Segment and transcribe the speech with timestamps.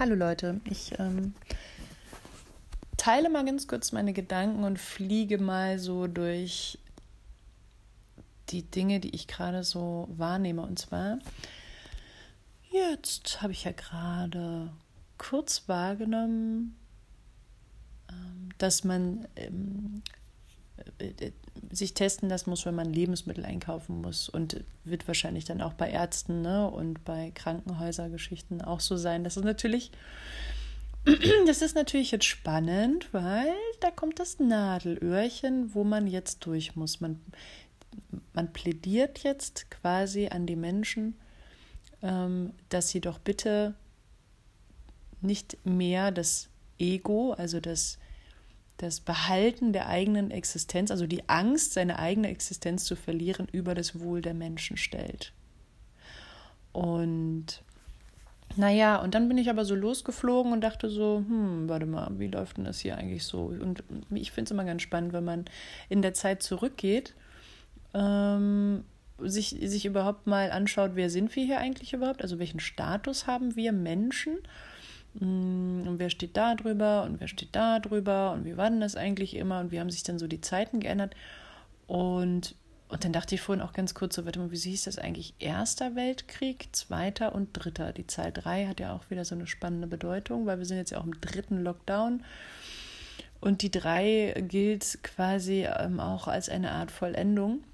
[0.00, 1.34] Hallo Leute, ich ähm,
[2.96, 6.78] teile mal ganz kurz meine Gedanken und fliege mal so durch
[8.48, 10.62] die Dinge, die ich gerade so wahrnehme.
[10.62, 11.18] Und zwar,
[12.70, 14.70] jetzt habe ich ja gerade
[15.18, 16.78] kurz wahrgenommen,
[18.10, 20.02] ähm, dass man ähm,
[20.96, 21.32] äh,
[21.70, 24.28] sich testen lassen muss, wenn man Lebensmittel einkaufen muss.
[24.28, 29.24] Und wird wahrscheinlich dann auch bei Ärzten ne, und bei Krankenhäusergeschichten auch so sein.
[29.24, 29.90] Das ist natürlich,
[31.46, 37.00] das ist natürlich jetzt spannend, weil da kommt das Nadelöhrchen, wo man jetzt durch muss.
[37.00, 37.20] Man,
[38.32, 41.14] man plädiert jetzt quasi an die Menschen,
[42.02, 43.74] ähm, dass sie doch bitte
[45.20, 46.48] nicht mehr das
[46.78, 47.98] Ego, also das
[48.82, 54.00] das Behalten der eigenen Existenz, also die Angst, seine eigene Existenz zu verlieren, über das
[54.00, 55.32] Wohl der Menschen stellt.
[56.72, 57.62] Und
[58.56, 62.28] naja, und dann bin ich aber so losgeflogen und dachte so, hm, warte mal, wie
[62.28, 63.44] läuft denn das hier eigentlich so?
[63.44, 65.44] Und ich finde es immer ganz spannend, wenn man
[65.88, 67.14] in der Zeit zurückgeht,
[67.94, 68.84] ähm,
[69.18, 72.22] sich, sich überhaupt mal anschaut, wer sind wir hier eigentlich überhaupt?
[72.22, 74.38] Also welchen Status haben wir Menschen?
[75.14, 78.80] Mm, und wer steht da drüber und wer steht da drüber und wie war denn
[78.80, 81.14] das eigentlich immer und wie haben sich dann so die Zeiten geändert.
[81.86, 82.54] Und,
[82.88, 85.34] und dann dachte ich vorhin auch ganz kurz so, warte mal, wie hieß das eigentlich?
[85.38, 87.92] Erster Weltkrieg, zweiter und dritter.
[87.92, 90.90] Die Zahl drei hat ja auch wieder so eine spannende Bedeutung, weil wir sind jetzt
[90.90, 92.22] ja auch im dritten Lockdown.
[93.40, 97.64] Und die drei gilt quasi ähm, auch als eine Art Vollendung.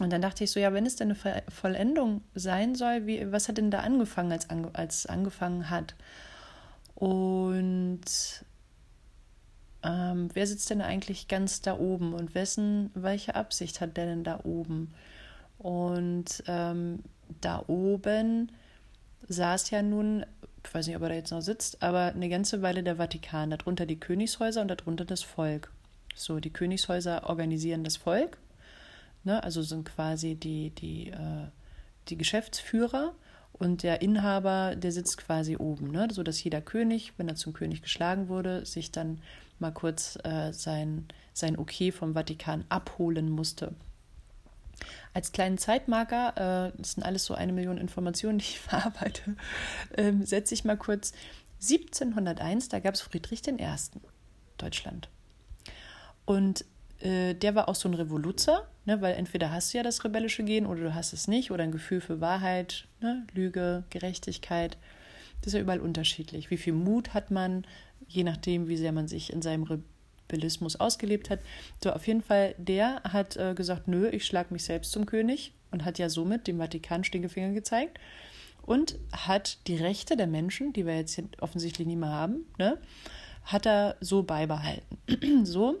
[0.00, 3.48] Und dann dachte ich so, ja, wenn es denn eine Vollendung sein soll, wie, was
[3.48, 5.94] hat denn da angefangen, als, als angefangen hat?
[7.00, 8.04] Und
[9.82, 14.22] ähm, wer sitzt denn eigentlich ganz da oben und wessen, welche Absicht hat der denn
[14.22, 14.92] da oben?
[15.56, 16.98] Und ähm,
[17.40, 18.52] da oben
[19.28, 20.26] saß ja nun,
[20.62, 23.48] ich weiß nicht, ob er da jetzt noch sitzt, aber eine ganze Weile der Vatikan,
[23.48, 25.72] darunter die Königshäuser und darunter das Volk.
[26.14, 28.36] So, die Königshäuser organisieren das Volk,
[29.24, 31.48] ne, also sind quasi die, die, äh,
[32.08, 33.14] die Geschäftsführer
[33.60, 36.08] und der Inhaber, der sitzt quasi oben, ne?
[36.10, 39.20] so dass jeder König, wenn er zum König geschlagen wurde, sich dann
[39.58, 43.74] mal kurz äh, sein, sein Okay vom Vatikan abholen musste.
[45.12, 49.36] Als kleinen Zeitmarker, äh, das sind alles so eine Million Informationen, die ich verarbeite,
[49.92, 51.12] äh, setze ich mal kurz
[51.60, 53.58] 1701, da gab es Friedrich I.
[54.56, 55.10] Deutschland.
[56.24, 56.64] Und
[57.00, 60.44] äh, der war auch so ein Revoluzer, ne, weil entweder hast du ja das rebellische
[60.44, 64.76] Gen oder du hast es nicht, oder ein Gefühl für Wahrheit, ne, Lüge, Gerechtigkeit.
[65.40, 66.50] Das ist ja überall unterschiedlich.
[66.50, 67.66] Wie viel Mut hat man,
[68.06, 71.40] je nachdem, wie sehr man sich in seinem Rebellismus ausgelebt hat.
[71.82, 75.54] So, auf jeden Fall, der hat äh, gesagt, nö, ich schlage mich selbst zum König
[75.70, 77.98] und hat ja somit dem Vatikan Stinkefinger gezeigt
[78.62, 82.78] und hat die Rechte der Menschen, die wir jetzt offensichtlich nicht mehr haben, ne,
[83.44, 84.98] hat er so beibehalten.
[85.44, 85.78] so,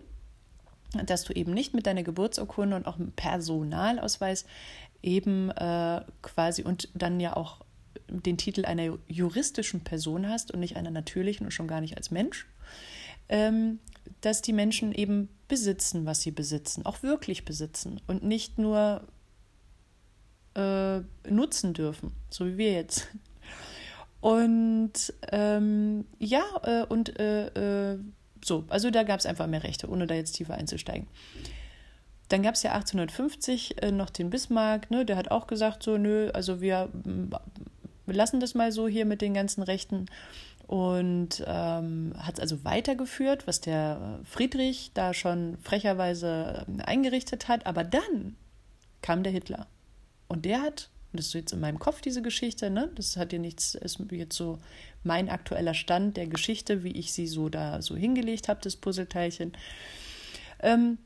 [1.06, 4.44] dass du eben nicht mit deiner Geburtsurkunde und auch mit Personalausweis
[5.02, 7.60] eben äh, quasi und dann ja auch
[8.08, 12.10] den Titel einer juristischen Person hast und nicht einer natürlichen und schon gar nicht als
[12.10, 12.46] Mensch,
[13.28, 13.78] ähm,
[14.20, 19.02] dass die Menschen eben besitzen, was sie besitzen, auch wirklich besitzen und nicht nur
[20.54, 23.08] äh, nutzen dürfen, so wie wir jetzt.
[24.20, 27.98] Und ähm, ja, äh, und äh, äh
[28.44, 31.06] so, also da gab es einfach mehr Rechte, ohne da jetzt tiefer einzusteigen.
[32.28, 35.98] Dann gab es ja 1850 äh, noch den Bismarck, ne, der hat auch gesagt, so,
[35.98, 40.06] nö, also wir, wir lassen das mal so hier mit den ganzen Rechten
[40.70, 47.66] und ähm, hat es also weitergeführt, was der Friedrich da schon frecherweise ähm, eingerichtet hat.
[47.66, 48.36] Aber dann
[49.02, 49.66] kam der Hitler
[50.28, 52.90] und der hat das ist jetzt in meinem Kopf, diese Geschichte, ne?
[52.94, 54.58] Das hat ja nichts, ist jetzt so
[55.02, 59.52] mein aktueller Stand der Geschichte, wie ich sie so da so hingelegt habe, das Puzzleteilchen.
[60.60, 60.98] Ähm,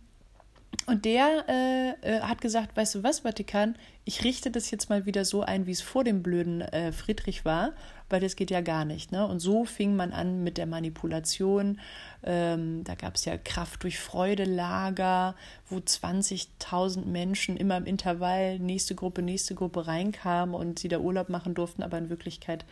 [0.86, 5.06] und der äh, äh, hat gesagt, weißt du was, Vatikan, ich richte das jetzt mal
[5.06, 7.72] wieder so ein, wie es vor dem blöden äh, Friedrich war,
[8.10, 9.10] weil das geht ja gar nicht.
[9.10, 9.26] Ne?
[9.26, 11.81] Und so fing man an mit der Manipulation.
[12.22, 15.34] Ähm, da gab es ja Kraft durch Freude-Lager,
[15.69, 21.31] wo 20.000 Menschen immer im Intervall nächste Gruppe, nächste Gruppe reinkamen und sie da Urlaub
[21.31, 22.66] machen durften, aber in Wirklichkeit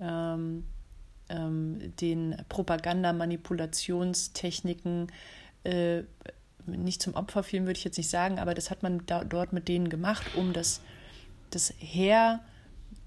[0.00, 0.64] ähm,
[1.28, 5.08] ähm, den Propaganda-Manipulationstechniken
[5.64, 6.04] äh,
[6.68, 9.52] nicht zum Opfer fielen, würde ich jetzt nicht sagen, aber das hat man da, dort
[9.52, 10.80] mit denen gemacht, um das,
[11.50, 12.40] das Heer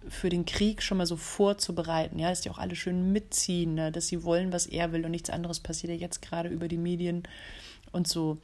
[0.08, 3.92] für den Krieg schon mal so vorzubereiten, ja, dass die auch alle schön mitziehen, ne?
[3.92, 6.78] dass sie wollen, was er will und nichts anderes passiert ja jetzt gerade über die
[6.78, 7.24] Medien
[7.92, 8.40] und so.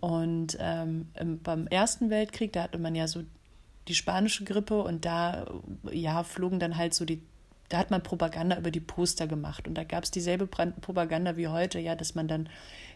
[0.00, 1.08] Und ähm,
[1.42, 3.22] beim Ersten Weltkrieg, da hatte man ja so
[3.88, 5.46] die spanische Grippe und da
[5.90, 7.22] ja flogen dann halt so die
[7.68, 11.48] da hat man Propaganda über die Poster gemacht und da gab es dieselbe Propaganda wie
[11.48, 12.48] heute, ja, dass man dann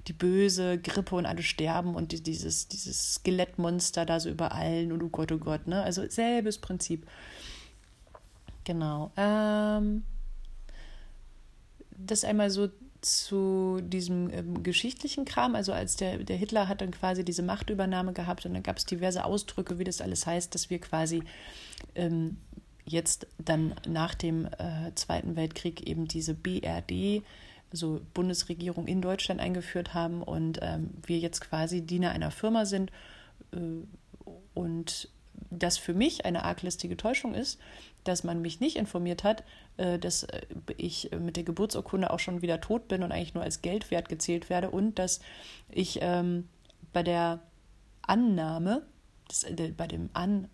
[0.07, 4.93] die böse Grippe und alle sterben und die, dieses, dieses Skelettmonster da so über allen
[4.93, 5.83] und oh Gott, oh Gott, ne?
[5.83, 7.07] Also selbes Prinzip.
[8.65, 9.11] Genau.
[9.17, 10.05] Ähm,
[11.97, 12.69] das einmal so
[13.01, 18.13] zu diesem ähm, geschichtlichen Kram, also als der, der Hitler hat dann quasi diese Machtübernahme
[18.13, 21.23] gehabt und dann gab es diverse Ausdrücke, wie das alles heißt, dass wir quasi
[21.95, 22.37] ähm,
[22.91, 27.23] jetzt dann nach dem äh, Zweiten Weltkrieg eben diese BRD,
[27.73, 32.91] also Bundesregierung in Deutschland eingeführt haben und ähm, wir jetzt quasi Diener einer Firma sind
[33.53, 33.59] äh,
[34.55, 35.09] und
[35.51, 37.59] das für mich eine arglistige Täuschung ist,
[38.05, 39.45] dass man mich nicht informiert hat,
[39.77, 40.43] äh, dass äh,
[40.77, 44.51] ich mit der Geburtsurkunde auch schon wieder tot bin und eigentlich nur als Geldwert gezählt
[44.51, 45.21] werde und dass
[45.71, 46.49] ich ähm,
[46.93, 47.41] bei der
[48.03, 48.83] Annahme,
[49.29, 50.49] das, äh, bei dem An,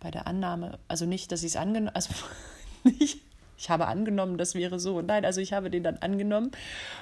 [0.00, 2.14] bei der Annahme, also nicht, dass ich es angenommen, also
[2.84, 3.20] nicht,
[3.58, 5.00] ich habe angenommen, das wäre so.
[5.00, 6.50] Nein, also ich habe den dann angenommen.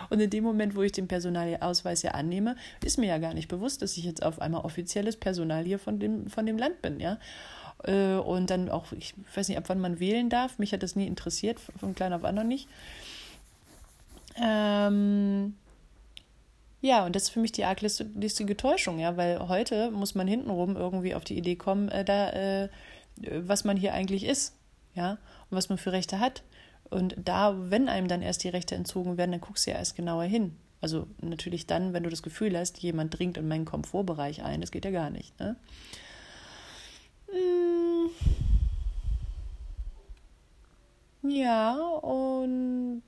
[0.08, 3.49] Und in dem Moment, wo ich den Personalausweis ja annehme, ist mir ja gar nicht
[3.49, 7.00] bewusst, dass ich jetzt auf einmal offizielles Personal hier von dem, von dem Land bin,
[7.00, 7.19] ja.
[7.82, 10.58] Äh, und dann auch, ich weiß nicht, ab wann man wählen darf.
[10.58, 12.69] Mich hat das nie interessiert, von klein auf an noch nicht.
[14.41, 15.55] Ähm,
[16.84, 20.76] ja, und das ist für mich die arglistige Täuschung, ja, weil heute muss man hintenrum
[20.76, 22.69] irgendwie auf die Idee kommen, äh, da, äh,
[23.16, 24.54] was man hier eigentlich ist,
[24.94, 26.42] ja, und was man für Rechte hat.
[26.90, 29.96] Und da, wenn einem dann erst die Rechte entzogen werden, dann guckst du ja erst
[29.96, 30.56] genauer hin.
[30.82, 34.70] Also natürlich dann, wenn du das Gefühl hast, jemand dringt in meinen Komfortbereich ein, das
[34.70, 35.40] geht ja gar nicht.
[35.40, 35.56] Ne?
[37.31, 38.10] Hm.
[41.31, 43.02] Ja, und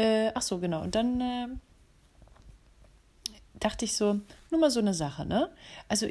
[0.00, 0.82] äh, ach so, genau.
[0.82, 1.48] Und dann äh,
[3.58, 4.20] dachte ich so,
[4.50, 5.50] nur mal so eine Sache, ne?
[5.88, 6.08] Also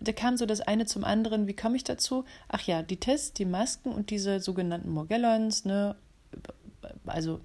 [0.00, 1.46] da kam so das eine zum anderen.
[1.46, 2.24] Wie komme ich dazu?
[2.48, 5.96] Ach ja, die Tests, die Masken und diese sogenannten Morgellons, ne?
[7.06, 7.40] Also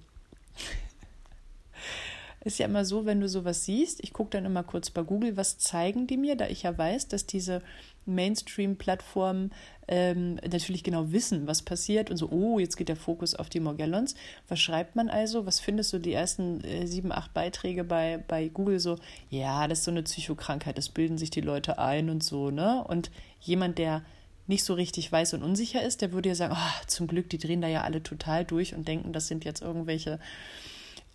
[2.44, 5.36] ist ja immer so, wenn du sowas siehst, ich gucke dann immer kurz bei Google,
[5.36, 7.62] was zeigen die mir, da ich ja weiß, dass diese
[8.06, 9.52] Mainstream-Plattformen
[9.86, 13.60] ähm, natürlich genau wissen, was passiert und so, oh, jetzt geht der Fokus auf die
[13.60, 14.14] Morgellons.
[14.48, 15.46] Was schreibt man also?
[15.46, 18.96] Was findest du die ersten äh, sieben, acht Beiträge bei, bei Google so?
[19.30, 22.84] Ja, das ist so eine Psychokrankheit, das bilden sich die Leute ein und so, ne?
[22.84, 24.02] Und jemand, der
[24.46, 27.38] nicht so richtig weiß und unsicher ist, der würde ja sagen, oh, zum Glück, die
[27.38, 30.18] drehen da ja alle total durch und denken, das sind jetzt irgendwelche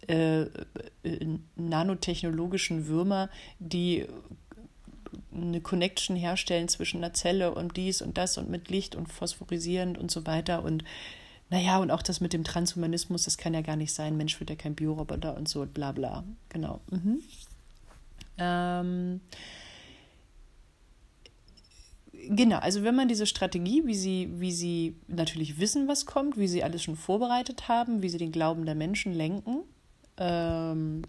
[0.08, 0.44] äh,
[1.04, 3.30] äh, nanotechnologischen Würmer,
[3.60, 4.06] die
[5.34, 9.98] eine Connection herstellen zwischen einer Zelle und dies und das und mit Licht und phosphorisierend
[9.98, 10.84] und so weiter und
[11.50, 14.50] naja, und auch das mit dem Transhumanismus, das kann ja gar nicht sein, Mensch wird
[14.50, 16.24] ja kein Bioroboter und so, bla bla.
[16.50, 16.82] Genau.
[16.90, 17.22] Mhm.
[18.40, 19.22] Ähm,
[22.12, 26.48] genau, also wenn man diese Strategie, wie sie, wie sie natürlich wissen, was kommt, wie
[26.48, 29.64] sie alles schon vorbereitet haben, wie sie den Glauben der Menschen lenken,
[30.18, 31.04] ähm,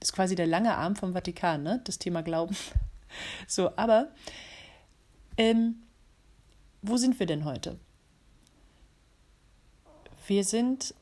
[0.00, 1.80] ist quasi der lange Arm vom Vatikan, ne?
[1.84, 2.56] Das Thema Glauben.
[3.46, 4.08] so, aber
[5.36, 5.76] ähm,
[6.82, 7.78] wo sind wir denn heute?
[10.26, 10.94] Wir sind,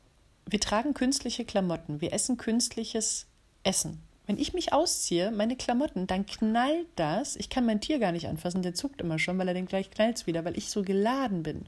[0.47, 3.27] wir tragen künstliche Klamotten, wir essen künstliches
[3.63, 4.03] Essen.
[4.27, 7.37] Wenn ich mich ausziehe, meine Klamotten, dann knallt das.
[7.37, 9.91] Ich kann mein Tier gar nicht anfassen, der zuckt immer schon, weil er den gleich
[9.91, 11.67] knallt wieder, weil ich so geladen bin.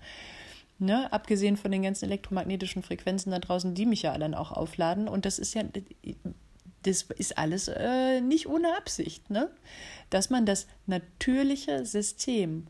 [0.78, 1.11] Ne?
[1.12, 5.09] Abgesehen von den ganzen elektromagnetischen Frequenzen da draußen, die mich ja dann auch aufladen.
[5.09, 5.62] Und das ist ja,
[6.83, 9.50] das ist alles äh, nicht ohne Absicht, ne?
[10.11, 12.66] Dass man das natürliche System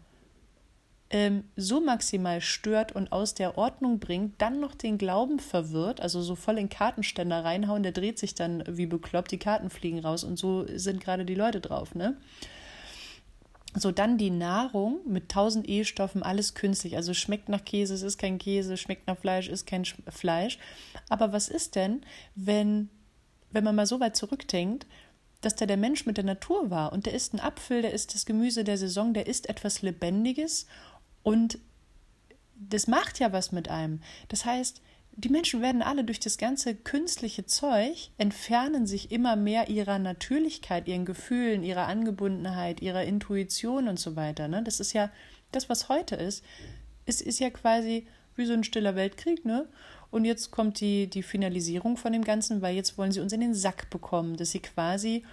[1.10, 6.20] ähm, so maximal stört und aus der Ordnung bringt, dann noch den Glauben verwirrt, also
[6.22, 10.24] so voll in Kartenständer reinhauen, der dreht sich dann wie bekloppt, die Karten fliegen raus
[10.24, 12.16] und so sind gerade die Leute drauf, ne?
[13.78, 16.96] So, dann die Nahrung mit tausend E-Stoffen, alles künstlich.
[16.96, 20.58] Also schmeckt nach Käse, es ist kein Käse, schmeckt nach Fleisch, ist kein Fleisch.
[21.10, 22.00] Aber was ist denn,
[22.34, 22.88] wenn,
[23.50, 24.86] wenn man mal so weit zurückdenkt,
[25.42, 28.14] dass da der Mensch mit der Natur war und der isst einen Apfel, der isst
[28.14, 30.66] das Gemüse der Saison, der isst etwas Lebendiges
[31.22, 31.58] und
[32.58, 34.00] das macht ja was mit einem.
[34.28, 34.80] Das heißt,
[35.16, 40.86] die Menschen werden alle durch das ganze künstliche Zeug entfernen sich immer mehr ihrer Natürlichkeit,
[40.86, 44.46] ihren Gefühlen, ihrer Angebundenheit, ihrer Intuition und so weiter.
[44.46, 44.62] Ne?
[44.62, 45.10] Das ist ja
[45.52, 46.44] das, was heute ist.
[47.06, 49.66] Es ist ja quasi wie so ein stiller Weltkrieg, ne?
[50.10, 53.40] Und jetzt kommt die, die Finalisierung von dem Ganzen, weil jetzt wollen sie uns in
[53.40, 55.24] den Sack bekommen, dass sie quasi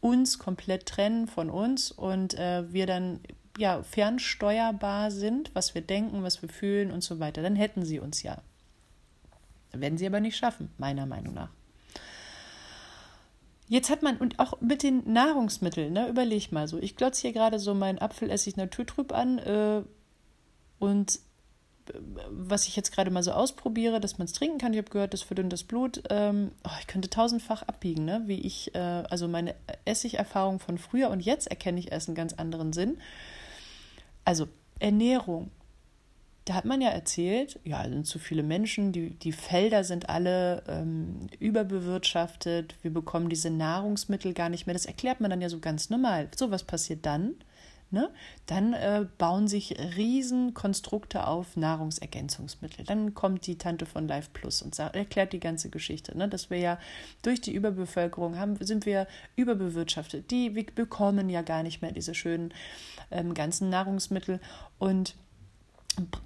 [0.00, 3.20] uns komplett trennen von uns und äh, wir dann
[3.58, 7.42] ja fernsteuerbar sind, was wir denken, was wir fühlen und so weiter.
[7.42, 8.42] Dann hätten sie uns ja.
[9.72, 11.50] Werden sie aber nicht schaffen, meiner Meinung nach.
[13.68, 17.32] Jetzt hat man, und auch mit den Nahrungsmitteln, ne, überleg mal so, ich glotze hier
[17.32, 19.82] gerade so meinen Apfelessig Naturtrüb an, äh,
[20.80, 21.20] Und
[22.30, 24.72] was ich jetzt gerade mal so ausprobiere, dass man es trinken kann.
[24.72, 26.02] Ich habe gehört, das verdünnt das Blut.
[26.10, 28.22] Ähm, oh, ich könnte tausendfach abbiegen, ne?
[28.26, 32.32] wie ich, äh, also meine Essigerfahrung von früher und jetzt erkenne ich erst einen ganz
[32.34, 32.98] anderen Sinn.
[34.24, 34.48] Also
[34.78, 35.50] Ernährung.
[36.46, 40.62] Da hat man ja erzählt, ja, sind zu viele Menschen, die, die Felder sind alle
[40.66, 44.74] ähm, überbewirtschaftet, wir bekommen diese Nahrungsmittel gar nicht mehr.
[44.74, 46.28] Das erklärt man dann ja so ganz normal.
[46.36, 47.34] So, was passiert dann?
[47.92, 48.08] Ne?
[48.46, 52.84] Dann äh, bauen sich Riesenkonstrukte auf Nahrungsergänzungsmittel.
[52.84, 56.28] Dann kommt die Tante von Life Plus und sagt, erklärt die ganze Geschichte, ne?
[56.28, 56.78] dass wir ja
[57.22, 60.30] durch die Überbevölkerung haben, sind wir überbewirtschaftet.
[60.30, 62.54] Die bekommen ja gar nicht mehr diese schönen
[63.10, 64.38] ähm, ganzen Nahrungsmittel
[64.78, 65.16] und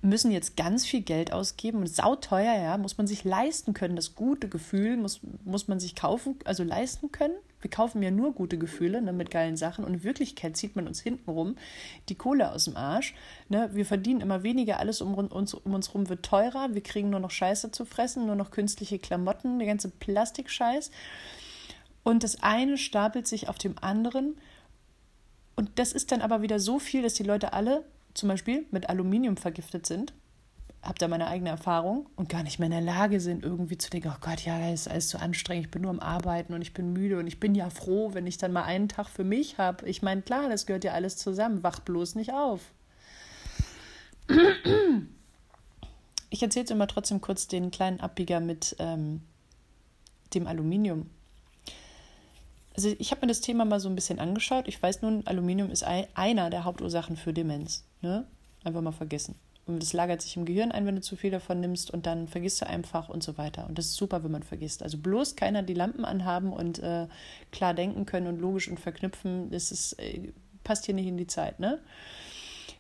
[0.03, 3.97] müssen jetzt ganz viel Geld ausgeben und sauteuer, ja, muss man sich leisten können.
[3.97, 8.35] Das gute Gefühl muss, muss man sich kaufen, also leisten können wir kaufen ja nur
[8.35, 11.57] gute Gefühle ne, mit geilen Sachen und in Wirklichkeit zieht man uns hintenrum
[12.11, 13.15] die Kohle aus dem Arsch.
[13.49, 13.71] Ne?
[13.73, 17.21] Wir verdienen immer weniger, alles um uns, um uns rum wird teurer, wir kriegen nur
[17.21, 20.91] noch Scheiße zu fressen, nur noch künstliche Klamotten, der ganze Plastikscheiß.
[22.03, 24.37] Und das eine stapelt sich auf dem anderen.
[25.57, 27.83] Und das ist dann aber wieder so viel, dass die Leute alle
[28.15, 30.13] zum Beispiel mit Aluminium vergiftet sind
[30.85, 33.89] habe da meine eigene Erfahrung und gar nicht mehr in der Lage sind, irgendwie zu
[33.89, 36.61] denken, oh Gott, ja, das ist alles zu anstrengend, ich bin nur am Arbeiten und
[36.63, 39.25] ich bin müde und ich bin ja froh, wenn ich dann mal einen Tag für
[39.25, 39.89] mich habe.
[39.89, 42.61] Ich meine, klar, das gehört ja alles zusammen, wach bloß nicht auf.
[46.31, 49.23] Ich erzähle immer trotzdem kurz den kleinen Abbieger mit ähm,
[50.35, 51.09] dem Aluminium.
[52.75, 54.67] Also ich habe mir das Thema mal so ein bisschen angeschaut.
[54.67, 57.85] Ich weiß nun, Aluminium ist einer der Hauptursachen für Demenz.
[58.03, 58.27] Ne?
[58.65, 59.37] Einfach mal vergessen.
[59.67, 62.29] Und das lagert sich im Gehirn ein, wenn du zu viel davon nimmst und dann
[62.29, 63.67] vergisst du einfach und so weiter.
[63.67, 64.83] Und das ist super, wenn man vergisst.
[64.83, 67.07] Also bloß keiner die Lampen anhaben und äh,
[67.51, 70.33] klar denken können und logisch und verknüpfen, das ist, äh,
[70.65, 71.79] passt hier nicht in die Zeit, ne?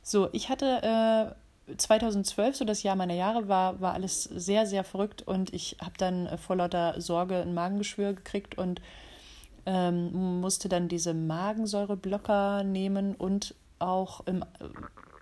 [0.03, 1.35] So, ich hatte
[1.69, 5.79] äh, 2012, so das Jahr meiner Jahre, war, war alles sehr, sehr verrückt und ich
[5.81, 8.83] habe dann äh, vor lauter Sorge ein Magengeschwür gekriegt und
[9.66, 14.44] ähm, musste dann diese Magensäureblocker nehmen und auch im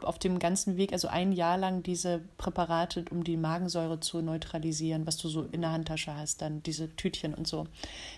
[0.04, 5.06] auf dem ganzen Weg, also ein Jahr lang diese Präparate, um die Magensäure zu neutralisieren,
[5.06, 7.66] was du so in der Handtasche hast, dann diese Tütchen und so.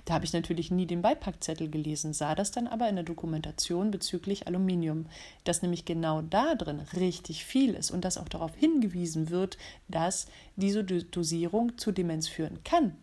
[0.05, 3.91] Da habe ich natürlich nie den Beipackzettel gelesen, sah das dann aber in der Dokumentation
[3.91, 5.07] bezüglich Aluminium,
[5.45, 10.27] dass nämlich genau da drin richtig viel ist und dass auch darauf hingewiesen wird, dass
[10.57, 12.97] diese Dosierung zu Demenz führen kann.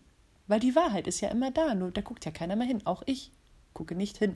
[0.52, 3.04] Weil die Wahrheit ist ja immer da, nur da guckt ja keiner mehr hin, auch
[3.06, 3.32] ich
[3.72, 4.36] gucke nicht hin.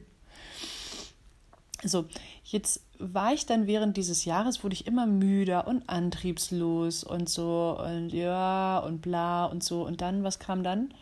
[1.83, 2.05] So,
[2.45, 7.77] jetzt war ich dann während dieses Jahres, wurde ich immer müder und antriebslos und so
[7.85, 9.85] und ja und bla und so.
[9.85, 10.93] Und dann, was kam dann?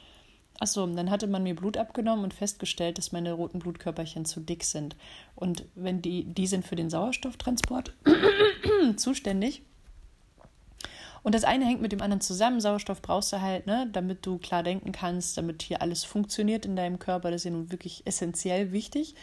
[0.59, 4.63] Achso, dann hatte man mir Blut abgenommen und festgestellt, dass meine roten Blutkörperchen zu dick
[4.63, 4.95] sind.
[5.35, 7.93] Und wenn die, die sind für den Sauerstofftransport
[8.95, 9.61] zuständig.
[11.23, 12.59] Und das eine hängt mit dem anderen zusammen.
[12.59, 16.75] Sauerstoff brauchst du halt, ne, damit du klar denken kannst, damit hier alles funktioniert in
[16.75, 17.31] deinem Körper.
[17.31, 19.15] Das ist ja nun wirklich essentiell wichtig.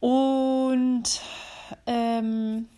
[0.00, 1.04] Und
[1.86, 2.68] ähm,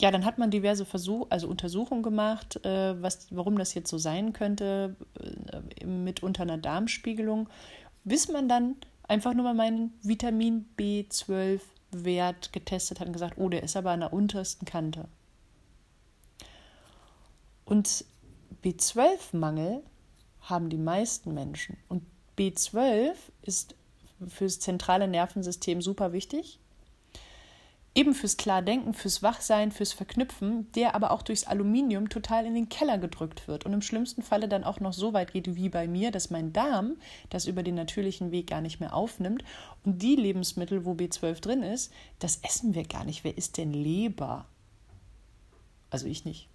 [0.00, 3.98] ja, dann hat man diverse Versuch, also Untersuchungen gemacht, äh, was, warum das jetzt so
[3.98, 4.96] sein könnte,
[5.80, 7.48] äh, mit unter einer Darmspiegelung,
[8.04, 8.76] bis man dann
[9.08, 14.00] einfach nur mal meinen Vitamin B12-Wert getestet hat und gesagt, oh, der ist aber an
[14.00, 15.06] der untersten Kante.
[17.64, 18.04] Und
[18.62, 19.82] B12-Mangel
[20.40, 21.76] haben die meisten Menschen.
[21.88, 22.04] Und
[22.38, 23.74] B12 ist
[24.28, 26.58] fürs zentrale Nervensystem super wichtig.
[27.96, 32.68] Eben fürs Klardenken, fürs Wachsein, fürs Verknüpfen, der aber auch durchs Aluminium total in den
[32.68, 35.86] Keller gedrückt wird und im schlimmsten Falle dann auch noch so weit geht wie bei
[35.86, 36.96] mir, dass mein Darm
[37.30, 39.44] das über den natürlichen Weg gar nicht mehr aufnimmt
[39.84, 43.22] und die Lebensmittel, wo B12 drin ist, das essen wir gar nicht.
[43.22, 44.46] Wer isst denn Leber?
[45.90, 46.48] Also ich nicht.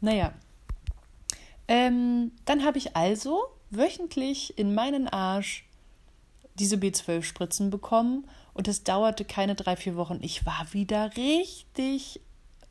[0.00, 0.32] Naja,
[1.66, 5.64] ähm, dann habe ich also wöchentlich in meinen Arsch
[6.54, 10.18] diese B12-Spritzen bekommen und es dauerte keine drei, vier Wochen.
[10.22, 12.20] Ich war wieder richtig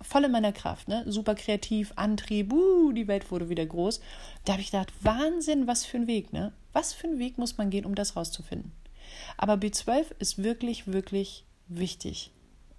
[0.01, 1.03] voll in meiner Kraft, ne?
[1.07, 3.99] super kreativ, Antrieb, uh, die Welt wurde wieder groß.
[4.45, 6.53] Da habe ich gedacht, Wahnsinn, was für ein Weg, ne?
[6.73, 8.71] Was für ein Weg muss man gehen, um das rauszufinden?
[9.37, 12.31] Aber B12 ist wirklich, wirklich wichtig.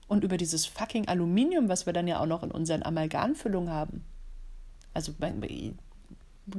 [0.07, 4.05] Und über dieses fucking Aluminium, was wir dann ja auch noch in unseren Amalgamfüllungen haben.
[4.95, 5.13] Also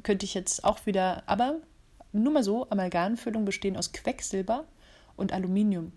[0.03, 1.57] könnte ich jetzt auch wieder, aber
[2.11, 4.65] nur mal so, Amalgamfüllungen bestehen aus Quecksilber
[5.15, 5.91] und Aluminium.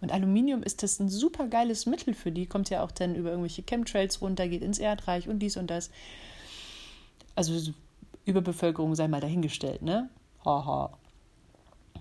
[0.00, 3.30] Und Aluminium ist das ein super geiles Mittel für die, kommt ja auch dann über
[3.30, 5.90] irgendwelche Chemtrails runter, geht ins Erdreich und dies und das.
[7.34, 7.72] Also
[8.24, 10.08] Überbevölkerung sei mal dahingestellt, ne?
[10.44, 10.98] Haha.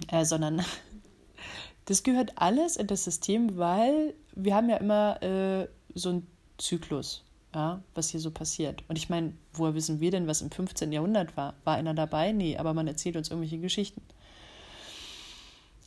[0.07, 0.63] Äh, sondern
[1.85, 6.27] das gehört alles in das System, weil wir haben ja immer äh, so ein
[6.57, 8.83] Zyklus, ja, was hier so passiert.
[8.87, 10.91] Und ich meine, woher wissen wir denn, was im 15.
[10.91, 11.55] Jahrhundert war?
[11.63, 12.31] War einer dabei?
[12.31, 14.01] Nee, aber man erzählt uns irgendwelche Geschichten.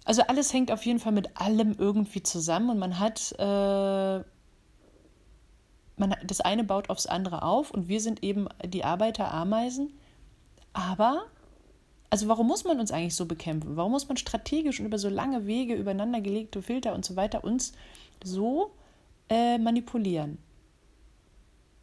[0.04, 4.24] Also alles hängt auf jeden Fall mit allem irgendwie zusammen und man hat, äh,
[5.96, 9.92] man, das eine baut aufs andere auf und wir sind eben die Arbeiter-Ameisen.
[10.72, 11.22] Aber,
[12.10, 13.76] also warum muss man uns eigentlich so bekämpfen?
[13.76, 17.44] Warum muss man strategisch und über so lange Wege, übereinander gelegte Filter und so weiter
[17.44, 17.72] uns
[18.24, 18.72] so
[19.28, 20.38] äh, manipulieren?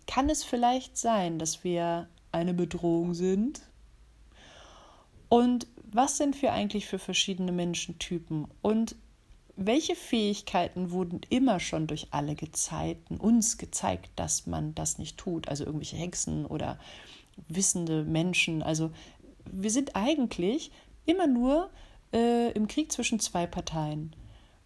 [0.09, 3.61] Kann es vielleicht sein, dass wir eine Bedrohung sind?
[5.29, 8.95] Und was sind wir eigentlich für verschiedene Menschentypen und
[9.55, 15.47] welche Fähigkeiten wurden immer schon durch alle Gezeiten uns gezeigt, dass man das nicht tut?
[15.47, 16.79] Also irgendwelche Hexen oder
[17.47, 18.63] wissende Menschen.
[18.63, 18.89] Also
[19.45, 20.71] wir sind eigentlich
[21.05, 21.69] immer nur
[22.13, 24.15] äh, im Krieg zwischen zwei Parteien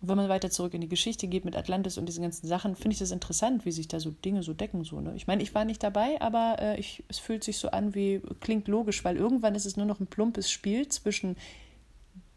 [0.05, 2.91] wenn man weiter zurück in die Geschichte geht mit Atlantis und diesen ganzen Sachen, finde
[2.91, 4.83] ich das interessant, wie sich da so Dinge so decken.
[4.83, 5.13] So, ne?
[5.15, 8.21] Ich meine, ich war nicht dabei, aber äh, ich, es fühlt sich so an wie,
[8.41, 11.37] klingt logisch, weil irgendwann ist es nur noch ein plumpes Spiel zwischen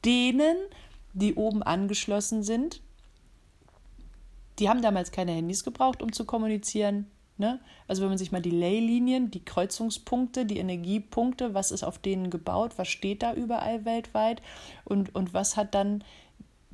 [0.05, 0.57] denen,
[1.13, 2.81] die oben angeschlossen sind.
[4.61, 7.07] Die haben damals keine Handys gebraucht, um zu kommunizieren.
[7.37, 7.59] Ne?
[7.89, 12.31] Also wenn man sich mal die Leylinien, die Kreuzungspunkte, die Energiepunkte, was ist auf denen
[12.31, 14.41] gebaut, was steht da überall weltweit
[14.85, 16.05] und, und was hat dann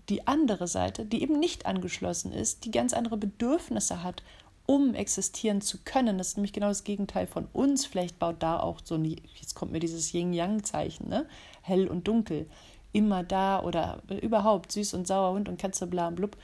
[0.08, 4.22] die andere Seite, die eben nicht angeschlossen ist, die ganz andere Bedürfnisse hat,
[4.66, 6.18] um existieren zu können.
[6.18, 7.84] Das ist nämlich genau das Gegenteil von uns.
[7.84, 11.26] Vielleicht baut da auch so ein, jetzt kommt mir dieses Yin-Yang-Zeichen, ne?
[11.62, 12.48] hell und dunkel,
[12.92, 16.36] immer da oder überhaupt süß und sauer, Hund und Katze, bla und blub.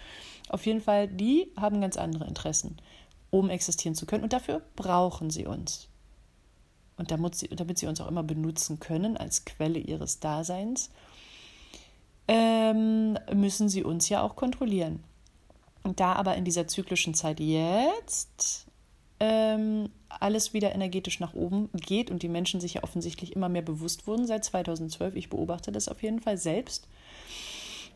[0.49, 2.77] Auf jeden Fall, die haben ganz andere Interessen,
[3.31, 4.25] um existieren zu können.
[4.25, 5.89] Und dafür brauchen sie uns.
[6.97, 10.91] Und damit sie, damit sie uns auch immer benutzen können als Quelle ihres Daseins
[12.29, 15.03] ähm, müssen sie uns ja auch kontrollieren.
[15.83, 18.67] Und da aber in dieser zyklischen Zeit jetzt
[19.21, 23.63] ähm, alles wieder energetisch nach oben geht und die Menschen sich ja offensichtlich immer mehr
[23.63, 26.89] bewusst wurden seit 2012, ich beobachte das auf jeden Fall selbst,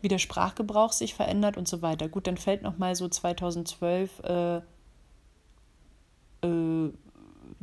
[0.00, 2.09] wie der Sprachgebrauch sich verändert und so weiter.
[2.09, 4.57] Gut, dann fällt noch mal so 2012 äh,
[6.44, 6.90] äh,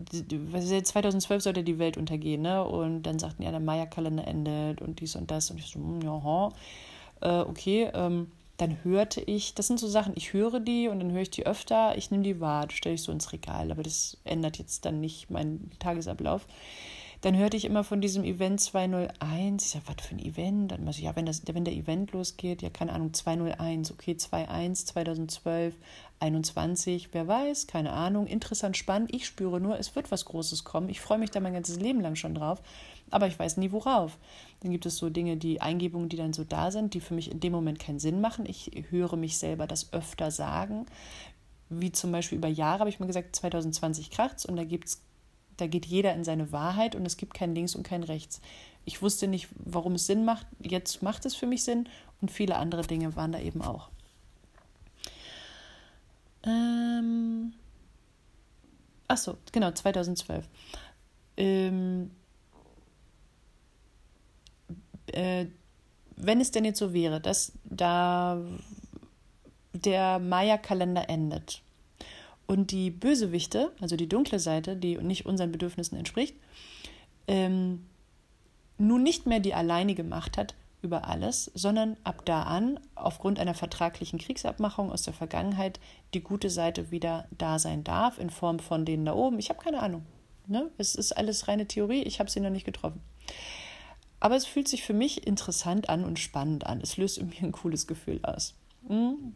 [0.06, 2.64] 2012 sollte die Welt untergehen, ne?
[2.64, 5.52] Und dann sagten ja, der Maya-Kalender endet und dies und das.
[5.52, 6.50] Und ich so, hm, ja,
[7.22, 7.90] äh, okay.
[7.94, 11.30] Ähm, dann hörte ich, das sind so Sachen, ich höre die und dann höre ich
[11.30, 14.84] die öfter, ich nehme die wahr, stelle ich so ins Regal, aber das ändert jetzt
[14.84, 16.46] dann nicht meinen Tagesablauf.
[17.22, 19.66] Dann hörte ich immer von diesem Event 201.
[19.66, 20.72] Ich sage, was für ein Event?
[20.72, 24.88] Dann ich, ja, wenn, das, wenn der Event losgeht, ja, keine Ahnung, 201, okay, 21,
[24.88, 25.76] 2012,
[26.22, 29.14] 21, wer weiß, keine Ahnung, interessant, spannend.
[29.14, 30.88] Ich spüre nur, es wird was Großes kommen.
[30.88, 32.62] Ich freue mich da mein ganzes Leben lang schon drauf,
[33.10, 34.18] aber ich weiß nie worauf.
[34.62, 37.32] Dann gibt es so Dinge, die Eingebungen, die dann so da sind, die für mich
[37.32, 38.46] in dem Moment keinen Sinn machen.
[38.46, 40.86] Ich höre mich selber das öfter sagen.
[41.70, 45.02] Wie zum Beispiel über Jahre habe ich mir gesagt, 2020 kracht's und da gibt es
[45.62, 48.42] da geht jeder in seine Wahrheit und es gibt kein Links und kein Rechts.
[48.86, 50.48] Ich wusste nicht, warum es Sinn macht.
[50.60, 51.88] Jetzt macht es für mich Sinn
[52.22, 53.90] und viele andere Dinge waren da eben auch.
[56.44, 57.54] Ähm
[59.08, 60.48] Ach so, genau, 2012.
[61.38, 62.12] Ähm
[65.08, 65.48] äh,
[66.16, 68.40] wenn es denn jetzt so wäre, dass da
[69.74, 71.62] der Maya-Kalender endet
[72.50, 76.36] und die Bösewichte, also die dunkle Seite, die nicht unseren Bedürfnissen entspricht,
[77.28, 77.86] ähm,
[78.80, 83.54] nun nicht mehr die alleinige Macht hat über alles, sondern ab da an, aufgrund einer
[83.54, 85.80] vertraglichen Kriegsabmachung aus der Vergangenheit,
[86.16, 89.38] die gute Seite wieder da sein darf, in Form von denen da oben.
[89.38, 90.04] Ich habe keine Ahnung.
[90.48, 90.72] Ne?
[90.80, 93.04] Es ist alles reine Theorie, ich habe sie noch nicht getroffen.
[94.20, 96.82] Aber es fühlt sich für mich interessant an und spannend an.
[96.82, 98.56] Es löst mir ein cooles Gefühl aus.
[98.88, 99.36] Hm?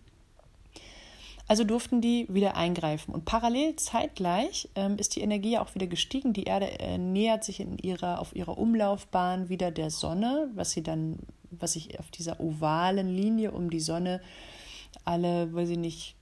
[1.48, 3.14] Also durften die wieder eingreifen.
[3.14, 6.34] Und parallel zeitgleich ähm, ist die Energie auch wieder gestiegen.
[6.34, 10.84] Die Erde äh, nähert sich in ihrer, auf ihrer Umlaufbahn wieder der Sonne, was sie
[10.84, 11.20] dann,
[11.52, 14.22] was sich auf dieser ovalen Linie um die Sonne
[15.06, 16.16] alle, weiß ich nicht,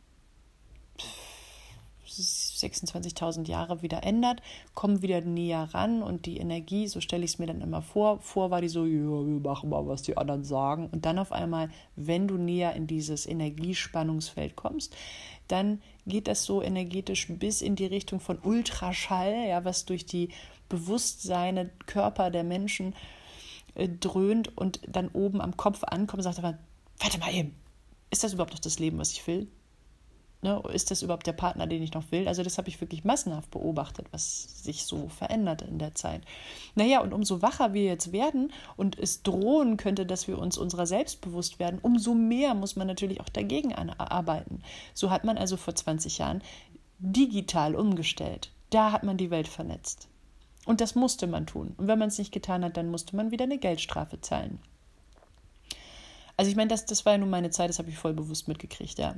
[2.64, 4.42] 26.000 Jahre wieder ändert,
[4.74, 8.20] kommen wieder näher ran und die Energie, so stelle ich es mir dann immer vor,
[8.20, 11.32] vor war die so, ja, wir machen mal, was die anderen sagen und dann auf
[11.32, 14.96] einmal, wenn du näher in dieses Energiespannungsfeld kommst,
[15.48, 20.30] dann geht das so energetisch bis in die Richtung von Ultraschall, ja, was durch die
[20.70, 22.96] Bewusstseine, Körper der Menschen
[23.76, 26.58] äh, dröhnt und dann oben am Kopf ankommt und sagt aber,
[27.00, 27.56] warte mal eben,
[28.10, 29.48] ist das überhaupt noch das Leben, was ich will?
[30.44, 32.28] Ne, ist das überhaupt der Partner, den ich noch will?
[32.28, 36.24] Also das habe ich wirklich massenhaft beobachtet, was sich so verändert in der Zeit.
[36.74, 40.88] Naja, und umso wacher wir jetzt werden und es drohen könnte, dass wir uns unserer
[40.88, 44.64] selbst bewusst werden, umso mehr muss man natürlich auch dagegen arbeiten.
[44.96, 46.42] So hat man also vor 20 Jahren
[46.98, 48.52] digital umgestellt.
[48.72, 50.08] Da hat man die Welt vernetzt.
[50.66, 51.76] Und das musste man tun.
[51.78, 54.60] Und wenn man es nicht getan hat, dann musste man wieder eine Geldstrafe zahlen.
[56.38, 58.48] Also ich meine, das, das war ja nun meine Zeit, das habe ich voll bewusst
[58.48, 59.16] mitgekriegt, ja.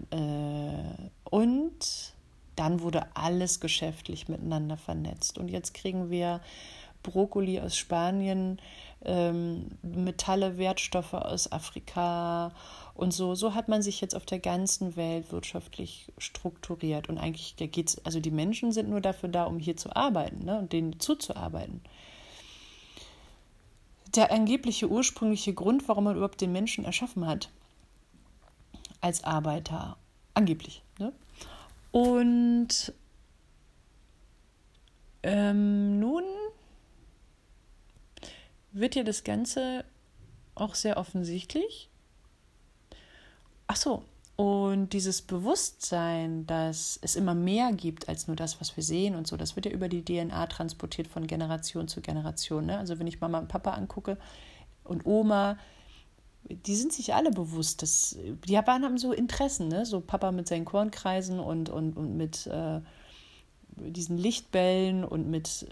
[1.33, 2.13] Und
[2.55, 5.39] dann wurde alles geschäftlich miteinander vernetzt.
[5.39, 6.41] Und jetzt kriegen wir
[7.01, 8.61] Brokkoli aus Spanien,
[9.03, 12.51] ähm, Metalle, Wertstoffe aus Afrika
[12.93, 13.33] und so.
[13.33, 17.09] So hat man sich jetzt auf der ganzen Welt wirtschaftlich strukturiert.
[17.09, 20.45] Und eigentlich da geht's, also die Menschen sind nur dafür da, um hier zu arbeiten
[20.45, 21.81] ne, und denen zuzuarbeiten.
[24.13, 27.49] Der angebliche ursprüngliche Grund, warum man überhaupt den Menschen erschaffen hat,
[29.01, 29.97] als Arbeiter,
[30.35, 30.83] angeblich.
[30.99, 31.11] Ne?
[31.93, 32.91] Und
[35.21, 36.23] ähm, nun
[38.71, 39.85] wird dir das Ganze
[40.55, 41.91] auch sehr offensichtlich.
[43.67, 44.03] Ach so,
[44.35, 49.27] und dieses Bewusstsein, dass es immer mehr gibt als nur das, was wir sehen und
[49.27, 52.65] so, das wird ja über die DNA transportiert von Generation zu Generation.
[52.65, 52.79] Ne?
[52.79, 54.17] Also wenn ich Mama und Papa angucke
[54.83, 55.59] und Oma,
[56.49, 59.85] die sind sich alle bewusst, dass die Japaner haben so Interessen, ne?
[59.85, 62.81] so Papa mit seinen Kornkreisen und, und, und mit äh,
[63.77, 65.67] diesen Lichtbällen und mit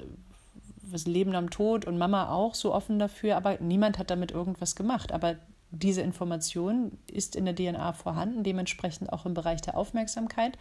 [0.83, 4.75] was Leben am Tod und Mama auch so offen dafür, aber niemand hat damit irgendwas
[4.75, 5.11] gemacht.
[5.11, 5.35] Aber
[5.71, 10.57] diese Information ist in der DNA vorhanden, dementsprechend auch im Bereich der Aufmerksamkeit.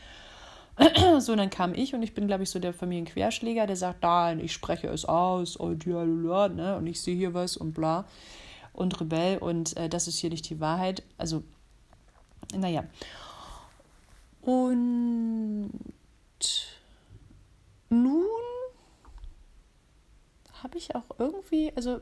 [1.18, 4.40] So, dann kam ich und ich bin, glaube ich, so der Familienquerschläger, der sagt, nein,
[4.40, 8.06] ich spreche es aus und ja, ne, und ich sehe hier was und bla
[8.80, 11.02] und Rebell und äh, das ist hier nicht die Wahrheit.
[11.18, 11.42] Also,
[12.56, 12.84] naja.
[14.42, 15.70] Und
[17.90, 18.24] nun
[20.62, 22.00] habe ich auch irgendwie, also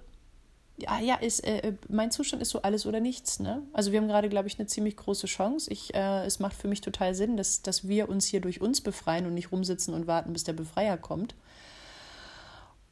[0.77, 3.41] ja, ja, ist, äh, mein Zustand ist so alles oder nichts.
[3.41, 3.63] Ne?
[3.73, 5.73] Also wir haben gerade, glaube ich, eine ziemlich große Chance.
[5.73, 8.81] Ich, äh, es macht für mich total Sinn, dass, dass wir uns hier durch uns
[8.81, 11.35] befreien und nicht rumsitzen und warten, bis der Befreier kommt.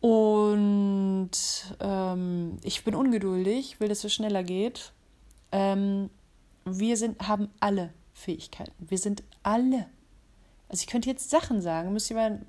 [0.07, 1.33] Und
[1.81, 4.93] ähm, ich bin ungeduldig, will, dass es schneller geht.
[5.51, 6.11] Ähm,
[6.65, 8.71] wir sind, haben alle Fähigkeiten.
[8.79, 9.89] Wir sind alle.
[10.69, 12.41] Also ich könnte jetzt Sachen sagen, müsste ich mal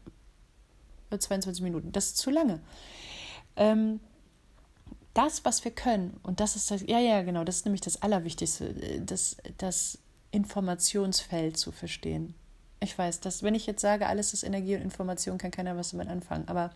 [1.17, 1.91] 22 Minuten.
[1.91, 2.59] Das ist zu lange.
[3.55, 4.01] Ähm,
[5.15, 8.03] das, was wir können, und das ist das, ja, ja, genau, das ist nämlich das
[8.03, 9.97] Allerwichtigste, das, das
[10.29, 12.35] Informationsfeld zu verstehen.
[12.81, 15.89] Ich weiß, dass wenn ich jetzt sage, alles ist Energie und Information, kann keiner was
[15.89, 16.47] damit anfangen.
[16.47, 16.69] Aber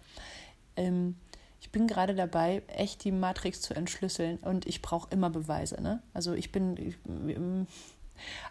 [0.76, 1.16] ähm,
[1.62, 5.80] ich bin gerade dabei, echt die Matrix zu entschlüsseln und ich brauche immer Beweise.
[5.82, 6.02] Ne?
[6.14, 6.96] Also ich bin, ich,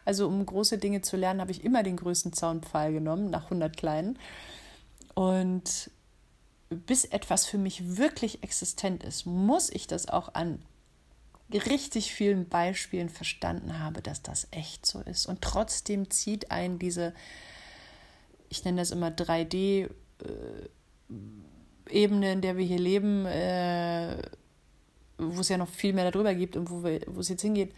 [0.05, 3.77] also um große Dinge zu lernen, habe ich immer den größten Zaunpfahl genommen, nach 100
[3.77, 4.19] kleinen.
[5.15, 5.91] Und
[6.69, 10.63] bis etwas für mich wirklich existent ist, muss ich das auch an
[11.53, 15.27] richtig vielen Beispielen verstanden habe, dass das echt so ist.
[15.27, 17.13] Und trotzdem zieht ein diese,
[18.49, 19.89] ich nenne das immer 3D, äh,
[21.89, 24.23] Ebene, in der wir hier leben, äh,
[25.19, 26.87] wo es ja noch viel mehr darüber gibt und wo,
[27.21, 27.75] es jetzt hingeht,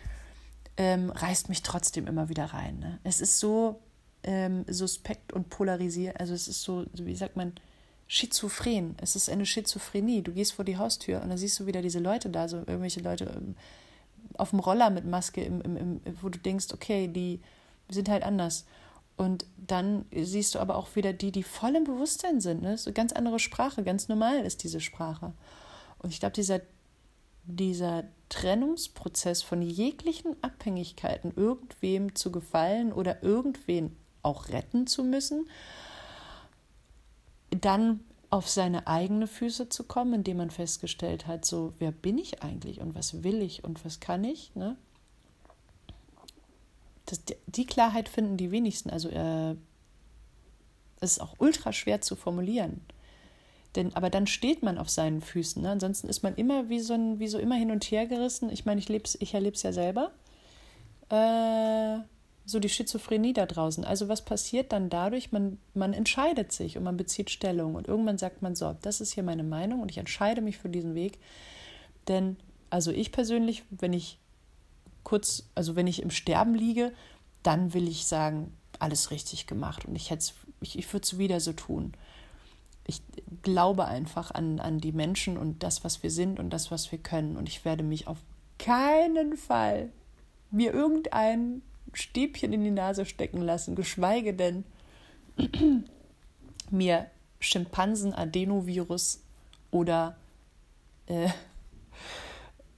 [0.77, 2.79] ähm, reißt mich trotzdem immer wieder rein.
[2.79, 2.99] Ne?
[3.05, 3.81] Es ist so
[4.23, 7.53] ähm, suspekt und polarisiert, also es ist so, wie sagt man,
[8.07, 8.95] schizophren.
[9.01, 10.23] Es ist eine Schizophrenie.
[10.23, 13.01] Du gehst vor die Haustür und dann siehst du wieder diese Leute da, so irgendwelche
[13.01, 13.57] Leute ähm,
[14.35, 17.41] auf dem Roller mit Maske, im, im, im, wo du denkst, okay, die
[17.89, 18.67] sind halt anders.
[19.17, 22.63] Und dann siehst du aber auch wieder die, die voll im Bewusstsein sind.
[22.63, 22.79] Ne?
[22.79, 25.33] So eine ganz andere Sprache, ganz normal ist diese Sprache.
[25.99, 26.61] Und ich glaube, dieser,
[27.45, 35.49] dieser Trennungsprozess von jeglichen Abhängigkeiten, irgendwem zu gefallen oder irgendwen auch retten zu müssen,
[37.51, 42.43] dann auf seine eigenen Füße zu kommen, indem man festgestellt hat, so, wer bin ich
[42.43, 44.77] eigentlich und was will ich und was kann ich, ne?
[47.13, 48.89] Das, die Klarheit finden die wenigsten.
[48.89, 49.55] Also äh,
[51.01, 52.81] es ist auch ultra schwer zu formulieren.
[53.75, 55.61] Denn, aber dann steht man auf seinen Füßen.
[55.61, 55.69] Ne?
[55.69, 58.49] Ansonsten ist man immer wie so, ein, wie so immer hin und her gerissen.
[58.51, 58.89] Ich meine, ich,
[59.21, 60.13] ich erlebe es ja selber.
[61.11, 61.99] Äh,
[62.47, 63.85] so die Schizophrenie da draußen.
[63.85, 65.33] Also was passiert dann dadurch?
[65.33, 69.13] Man, man entscheidet sich und man bezieht Stellung und irgendwann sagt man so, das ist
[69.13, 71.19] hier meine Meinung und ich entscheide mich für diesen Weg.
[72.09, 72.39] Denn,
[72.71, 74.19] also ich persönlich, wenn ich
[75.05, 76.93] kurz, also wenn ich im Sterben liege,
[77.43, 81.41] dann will ich sagen, alles richtig gemacht und ich hätte ich, ich würde es wieder
[81.41, 81.93] so tun.
[82.85, 83.01] Ich
[83.43, 86.99] glaube einfach an, an die Menschen und das, was wir sind und das, was wir
[86.99, 87.37] können.
[87.37, 88.19] Und ich werde mich auf
[88.59, 89.91] keinen Fall
[90.51, 91.63] mir irgendein
[91.95, 94.65] Stäbchen in die Nase stecken lassen, geschweige denn
[96.71, 97.07] mir
[97.41, 99.21] Schimpansen-Adenovirus
[99.71, 100.17] oder
[101.07, 101.29] äh,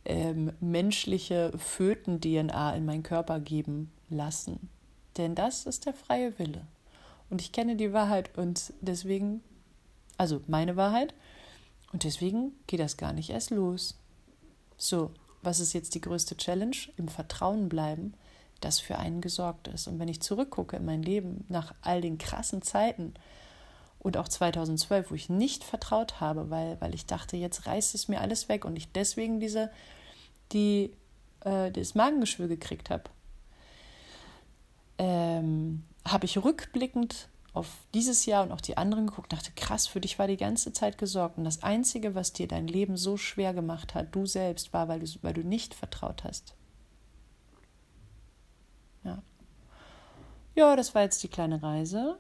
[0.05, 4.69] ähm, menschliche Föten-DNA in meinen Körper geben lassen.
[5.17, 6.67] Denn das ist der freie Wille.
[7.31, 9.43] Und ich kenne die Wahrheit und deswegen,
[10.19, 11.15] also meine Wahrheit,
[11.93, 13.97] und deswegen geht das gar nicht erst los.
[14.77, 15.11] So,
[15.43, 16.77] was ist jetzt die größte Challenge?
[16.97, 18.15] Im Vertrauen bleiben,
[18.61, 19.87] dass für einen gesorgt ist.
[19.87, 23.15] Und wenn ich zurückgucke in mein Leben nach all den krassen Zeiten
[24.05, 28.07] und auch 2012, wo ich nicht vertraut habe, weil, weil ich dachte, jetzt reißt es
[28.07, 29.71] mir alles weg und ich deswegen diese,
[30.53, 30.93] die,
[31.41, 33.05] äh, das Magengeschwür gekriegt habe,
[34.99, 40.03] ähm, habe ich rückblickend auf dieses Jahr und auch die anderen geguckt, dachte, krass, für
[40.03, 41.39] dich war die ganze Zeit gesorgt.
[41.39, 45.01] Und das Einzige, was dir dein Leben so schwer gemacht hat, du selbst, war, weil
[45.01, 46.55] du, weil du nicht vertraut hast.
[49.03, 49.23] Ja.
[50.55, 52.19] Ja, das war jetzt die kleine Reise.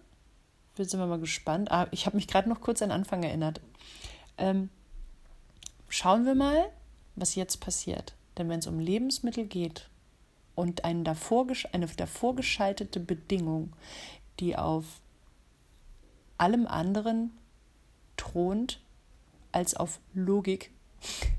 [0.77, 1.71] Jetzt sind wir mal gespannt.
[1.71, 3.61] Ah, ich habe mich gerade noch kurz an den Anfang erinnert.
[4.39, 4.71] Ähm,
[5.89, 6.69] schauen wir mal,
[7.15, 8.15] was jetzt passiert.
[8.37, 9.89] Denn wenn es um Lebensmittel geht
[10.57, 13.73] und eine davor, eine davor geschaltete Bedingung,
[14.41, 14.85] die auf
[16.39, 17.31] allem anderen
[18.17, 18.81] thront
[19.53, 20.73] als auf Logik.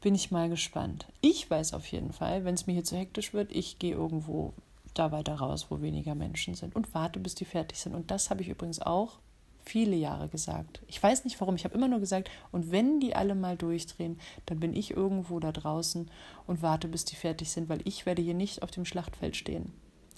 [0.00, 1.06] Bin ich mal gespannt.
[1.20, 4.54] Ich weiß auf jeden Fall, wenn es mir hier zu hektisch wird, ich gehe irgendwo
[4.98, 7.94] da weiter raus, wo weniger Menschen sind und warte, bis die fertig sind.
[7.94, 9.18] Und das habe ich übrigens auch
[9.64, 10.80] viele Jahre gesagt.
[10.86, 14.18] Ich weiß nicht warum, ich habe immer nur gesagt, und wenn die alle mal durchdrehen,
[14.46, 16.08] dann bin ich irgendwo da draußen
[16.46, 19.72] und warte, bis die fertig sind, weil ich werde hier nicht auf dem Schlachtfeld stehen.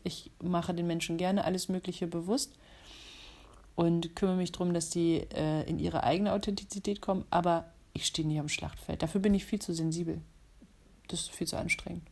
[0.04, 2.52] Ich mache den Menschen gerne alles Mögliche bewusst
[3.74, 8.28] und kümmere mich darum, dass die äh, in ihre eigene Authentizität kommen, aber ich stehe
[8.28, 9.02] nie am Schlachtfeld.
[9.02, 10.20] Dafür bin ich viel zu sensibel.
[11.08, 12.02] Das ist viel zu anstrengend.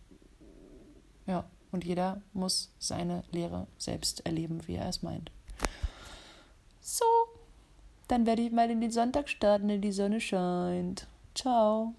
[1.26, 1.44] Ja,
[1.76, 5.30] und jeder muss seine Lehre selbst erleben, wie er es meint.
[6.80, 7.04] So,
[8.08, 11.06] dann werde ich mal in den Sonntag starten, wenn die Sonne scheint.
[11.34, 11.94] Ciao.